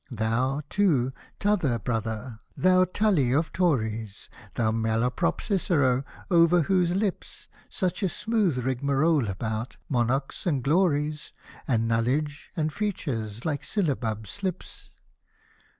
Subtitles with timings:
[0.09, 8.01] Thou, too, t'other brother, thou Tully of Tories, Thou Malaprop Cicero, over whose lips Such
[8.01, 11.33] a smooth rigrriarole about "monarchs," and" glories,"
[11.67, 14.89] And" nullidge^^ and" features," Hke syllabub slips.